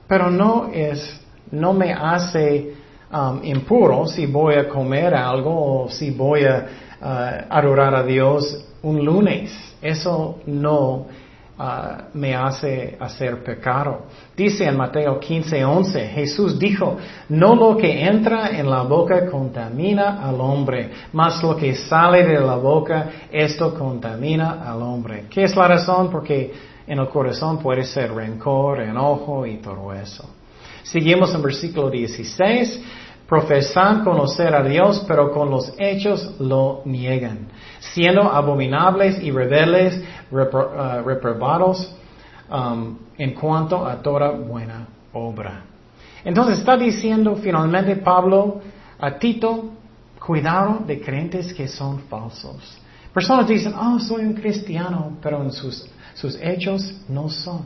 [0.07, 1.20] Pero no es,
[1.51, 2.73] no me hace
[3.12, 6.66] um, impuro si voy a comer algo o si voy a
[7.00, 9.52] uh, adorar a Dios un lunes.
[9.80, 11.06] Eso no
[11.58, 14.06] ah, me hace hacer pecado.
[14.36, 16.96] Dice en Mateo 15, 11, Jesús dijo,
[17.30, 22.40] no lo que entra en la boca contamina al hombre, mas lo que sale de
[22.40, 25.26] la boca, esto contamina al hombre.
[25.30, 26.10] ¿Qué es la razón?
[26.10, 26.52] Porque
[26.86, 30.28] en el corazón puede ser rencor, enojo y todo eso.
[30.82, 32.82] Seguimos en versículo 16
[33.30, 37.46] profesan conocer a Dios, pero con los hechos lo niegan,
[37.78, 41.94] siendo abominables y rebeldes, uh, reprobados
[42.50, 45.62] um, en cuanto a toda buena obra.
[46.24, 48.60] Entonces está diciendo finalmente Pablo
[48.98, 49.70] a Tito,
[50.18, 52.78] cuidado de creyentes que son falsos.
[53.14, 57.64] Personas dicen, oh, soy un cristiano, pero en sus, sus hechos no son.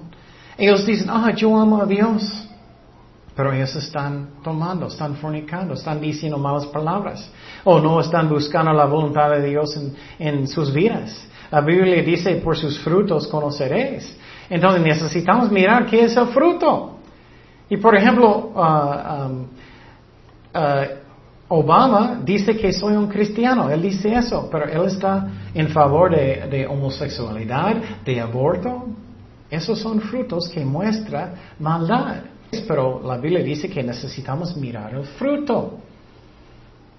[0.59, 2.49] Ellos dicen, ah, yo amo a Dios,
[3.35, 7.29] pero ellos están tomando, están fornicando, están diciendo malas palabras.
[7.65, 9.77] O no están buscando la voluntad de Dios
[10.19, 11.27] en, sus vidas.
[11.51, 14.17] La Biblia dice, por sus frutos conoceréis.
[14.49, 16.99] Entonces necesitamos mirar qué es el fruto.
[17.69, 19.47] Y por ejemplo, um,
[20.55, 21.05] uh,
[21.49, 26.47] Obama dice que soy un cristiano, él dice eso, pero él está en favor de,
[26.49, 28.87] de homosexualidad, de aborto.
[29.51, 32.34] Esos son frutos que muestran maldad.
[32.67, 35.79] Pero la Biblia dice que necesitamos mirar el fruto.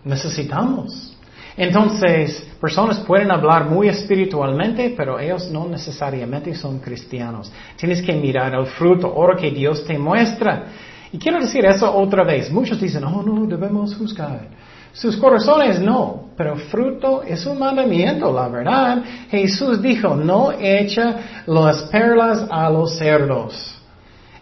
[0.03, 1.16] Necesitamos.
[1.58, 7.51] Entonces, personas pueden hablar muy espiritualmente, pero ellos no necesariamente son cristianos.
[7.78, 10.66] Tienes que mirar el fruto, oro que Dios te muestra.
[11.14, 12.51] Y quiero decir eso otra vez.
[12.51, 14.49] Muchos dicen, oh no, debemos juzgar.
[14.91, 19.03] Sus corazones no, pero fruto es un mandamiento, la verdad.
[19.30, 23.74] Jesús dijo, no echa las perlas a los cerdos.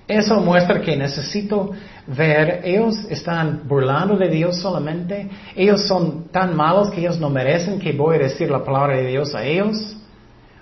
[0.08, 1.72] Eso muestra que necesito
[2.08, 7.80] ver, ellos están burlando de Dios solamente, ellos son tan malos que ellos no merecen
[7.80, 9.98] que voy a decir la palabra de Dios a ellos.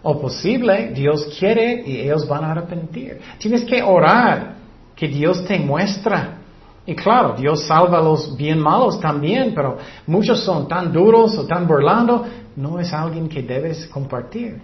[0.04, 3.20] O posible, Dios quiere y ellos van a arrepentir.
[3.38, 4.56] Tienes que orar,
[4.96, 6.38] que Dios te muestra.
[6.86, 9.78] Y claro, Dios salva a los bien malos también, pero
[10.08, 12.26] muchos son tan duros o tan burlando,
[12.56, 14.62] no es alguien que debes compartir.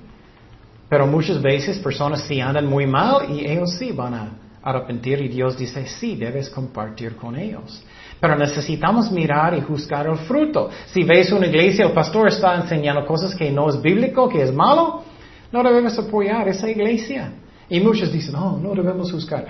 [0.89, 4.31] Pero muchas veces personas sí andan muy mal y ellos sí van a
[4.69, 7.83] arrepentir y Dios dice, sí, debes compartir con ellos.
[8.19, 10.69] Pero necesitamos mirar y juzgar el fruto.
[10.87, 14.53] Si ves una iglesia, el pastor está enseñando cosas que no es bíblico, que es
[14.53, 15.03] malo,
[15.51, 17.31] no debemos apoyar esa iglesia.
[17.69, 19.45] Y muchos dicen, no, no debemos juzgar.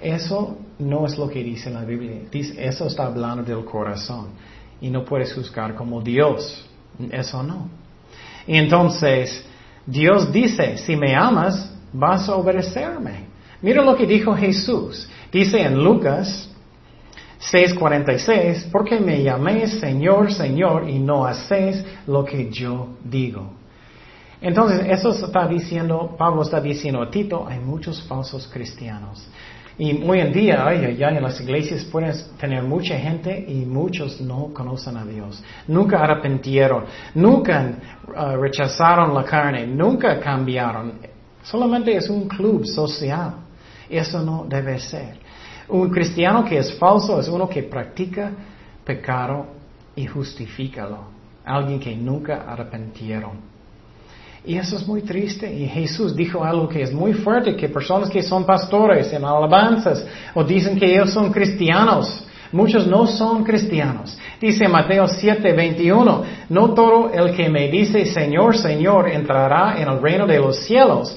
[0.00, 2.22] Eso no es lo que dice la Biblia.
[2.32, 4.28] Eso está hablando del corazón.
[4.80, 6.64] Y no puedes juzgar como Dios.
[7.10, 7.68] Eso no.
[8.46, 9.44] Y entonces,
[9.86, 13.31] Dios dice, si me amas, vas a obedecerme.
[13.62, 15.08] Mira lo que dijo Jesús.
[15.30, 16.50] Dice en Lucas
[17.50, 23.54] 6:46, porque me llaméis Señor, Señor, y no hacéis lo que yo digo.
[24.40, 29.24] Entonces, eso está diciendo, Pablo está diciendo a Tito, hay muchos falsos cristianos.
[29.78, 34.52] Y hoy en día, ya en las iglesias puedes tener mucha gente y muchos no
[34.52, 35.42] conocen a Dios.
[35.68, 36.84] Nunca arrepentieron,
[37.14, 37.70] nunca
[38.08, 40.92] uh, rechazaron la carne, nunca cambiaron.
[41.42, 43.41] Solamente es un club social.
[43.92, 45.18] Eso no debe ser.
[45.68, 48.32] Un cristiano que es falso es uno que practica
[48.84, 49.46] pecado
[49.94, 51.12] y justifícalo.
[51.44, 53.52] Alguien que nunca arrepentieron.
[54.44, 55.52] Y eso es muy triste.
[55.52, 60.06] Y Jesús dijo algo que es muy fuerte, que personas que son pastores en alabanzas
[60.34, 64.18] o dicen que ellos son cristianos, muchos no son cristianos.
[64.40, 70.00] Dice Mateo 7, 21, no todo el que me dice Señor, Señor entrará en el
[70.00, 71.16] reino de los cielos,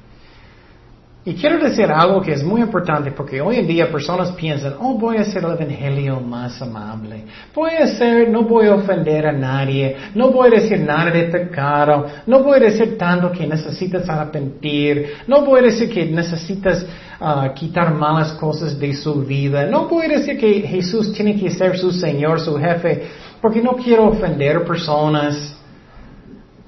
[1.23, 4.95] Y quiero decir algo que es muy importante porque hoy en día personas piensan, oh,
[4.95, 7.25] voy a hacer el evangelio más amable.
[7.53, 11.25] Voy a hacer, no voy a ofender a nadie, no voy a decir nada de
[11.25, 16.83] pecado, no voy a decir tanto que necesitas arrepentir, no voy a decir que necesitas
[17.19, 21.51] ah, quitar malas cosas de su vida, no voy a decir que Jesús tiene que
[21.51, 23.03] ser su Señor, su jefe,
[23.39, 25.60] porque no quiero ofender personas.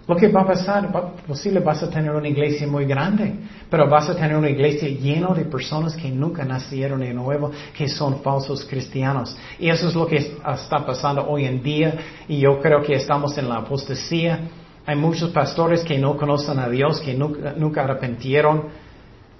[0.06, 0.92] Lo que va a pasar,
[1.26, 3.36] posible vas a tener una iglesia muy grande,
[3.70, 7.88] pero vas a tener una iglesia llena de personas que nunca nacieron de nuevo, que
[7.88, 9.38] son falsos cristianos.
[9.58, 11.96] Y eso es lo que está pasando hoy en día,
[12.28, 14.42] y yo creo que estamos en la apostasía.
[14.86, 17.98] Hay muchos pastores que no conocen a Dios, que nunca, nunca.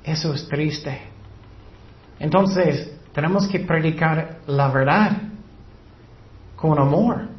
[0.06, 1.02] Eso es triste.
[2.20, 5.12] Entonces, tenemos que predicar la verdad
[6.56, 7.33] con amor.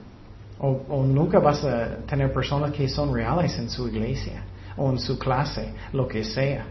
[0.58, 4.44] O, nunca vas a tener personas que son reales en su iglesia
[4.76, 6.64] o en su clase, lo que sea.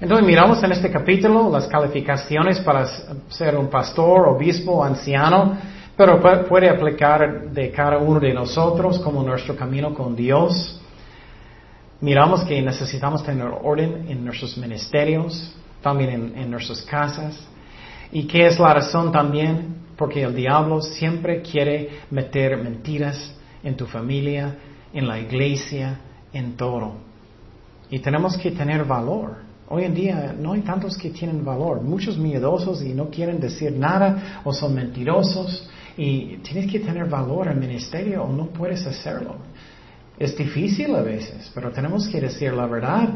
[0.00, 2.84] Entonces miramos en este capítulo las calificaciones para
[3.28, 5.56] ser un pastor, obispo, anciano,
[5.96, 10.80] pero puede aplicar de cada uno de nosotros como nuestro camino con Dios.
[12.00, 17.38] Miramos que necesitamos tener orden en nuestros ministerios, también en, en nuestras casas.
[18.10, 19.81] ¿Y qué es la razón también?
[20.02, 23.32] Porque el diablo siempre quiere meter mentiras
[23.62, 24.52] en tu familia,
[24.92, 25.96] en la iglesia,
[26.32, 26.94] en todo.
[27.88, 29.36] Y tenemos que tener valor.
[29.68, 33.70] Hoy en día no hay tantos que tienen valor, muchos miedosos y no quieren decir
[33.70, 35.70] nada o son mentirosos.
[35.96, 39.36] Y tienes que tener valor en ministerio o no puedes hacerlo.
[40.18, 43.08] Es difícil a veces, pero tenemos que decir la verdad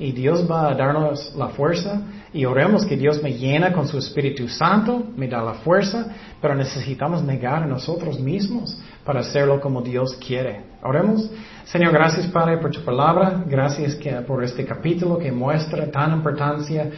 [0.00, 2.00] y Dios va a darnos la fuerza
[2.32, 6.06] y oremos que Dios me llena con su Espíritu Santo, me da la fuerza,
[6.40, 10.62] pero necesitamos negar a nosotros mismos para hacerlo como Dios quiere.
[10.82, 11.30] Oremos.
[11.64, 16.90] Señor, gracias Padre por tu palabra, gracias por este capítulo que muestra tan importancia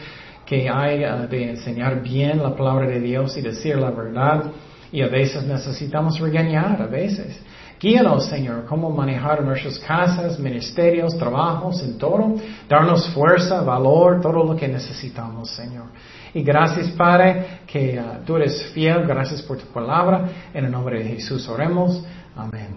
[0.45, 4.45] que hay uh, de enseñar bien la palabra de Dios y decir la verdad.
[4.91, 7.37] Y a veces necesitamos regañar, a veces.
[7.83, 12.35] Guíanos, Señor, cómo manejar nuestras casas, ministerios, trabajos, en todo.
[12.69, 15.87] Darnos fuerza, valor, todo lo que necesitamos, Señor.
[16.33, 19.05] Y gracias, Padre, que uh, tú eres fiel.
[19.05, 20.29] Gracias por tu palabra.
[20.53, 22.01] En el nombre de Jesús oremos.
[22.37, 22.72] Amén.